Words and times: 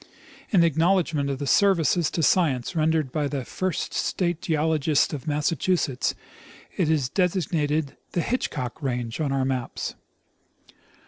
In 0.49 0.63
acknowledgment 0.63 1.29
of 1.29 1.37
the 1.37 1.45
services 1.45 2.09
to 2.09 2.23
science 2.23 2.75
rendered 2.75 3.11
by 3.11 3.27
the 3.27 3.45
first 3.45 3.93
state 3.93 4.41
geologist 4.41 5.13
of 5.13 5.27
Massachusetts, 5.27 6.15
it 6.75 6.89
is 6.89 7.07
designated 7.07 7.95
the 8.13 8.21
Hitchcock 8.21 8.81
range 8.81 9.21
on 9.21 9.31
our 9.31 9.45
maps. 9.45 9.93